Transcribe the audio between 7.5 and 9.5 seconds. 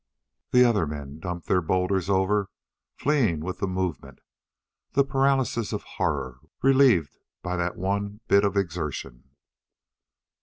that one bit of exertion.